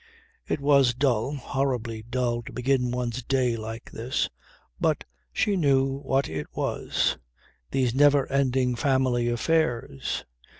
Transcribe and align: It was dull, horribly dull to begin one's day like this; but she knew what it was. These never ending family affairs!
It 0.47 0.59
was 0.59 0.95
dull, 0.95 1.35
horribly 1.35 2.01
dull 2.01 2.41
to 2.41 2.51
begin 2.51 2.89
one's 2.89 3.21
day 3.21 3.55
like 3.55 3.91
this; 3.91 4.29
but 4.79 5.03
she 5.31 5.55
knew 5.55 5.99
what 5.99 6.27
it 6.27 6.47
was. 6.55 7.19
These 7.69 7.93
never 7.93 8.25
ending 8.31 8.75
family 8.75 9.27
affairs! 9.29 10.25